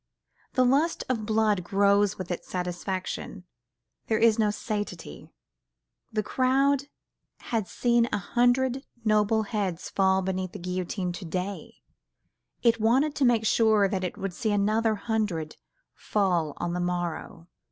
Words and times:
The 0.53 0.65
lust 0.65 1.03
of 1.09 1.27
blood 1.27 1.63
grows 1.63 2.17
with 2.17 2.31
its 2.31 2.47
satisfaction, 2.47 3.43
there 4.07 4.17
is 4.17 4.39
no 4.39 4.49
satiety: 4.49 5.29
the 6.11 6.23
crowd 6.23 6.85
had 7.53 7.67
seen 7.67 8.09
a 8.11 8.17
hundred 8.17 8.83
noble 9.05 9.43
heads 9.43 9.91
fall 9.91 10.23
beneath 10.23 10.53
the 10.53 10.57
guillotine 10.57 11.11
to 11.11 11.25
day, 11.25 11.83
it 12.63 12.81
wanted 12.81 13.13
to 13.13 13.25
make 13.25 13.45
sure 13.45 13.87
that 13.87 14.03
it 14.03 14.17
would 14.17 14.33
see 14.33 14.51
another 14.51 14.95
hundred 14.95 15.57
fall 15.93 16.53
on 16.57 16.73
the 16.73 16.79
morrow. 16.79 17.47